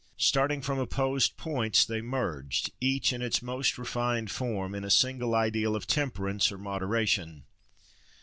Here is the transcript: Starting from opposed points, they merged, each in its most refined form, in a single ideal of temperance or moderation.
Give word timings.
Starting 0.17 0.63
from 0.63 0.79
opposed 0.79 1.37
points, 1.37 1.85
they 1.85 2.01
merged, 2.01 2.71
each 2.81 3.13
in 3.13 3.21
its 3.21 3.43
most 3.43 3.77
refined 3.77 4.31
form, 4.31 4.73
in 4.73 4.83
a 4.83 4.89
single 4.89 5.35
ideal 5.35 5.75
of 5.75 5.85
temperance 5.85 6.51
or 6.51 6.57
moderation. 6.57 7.43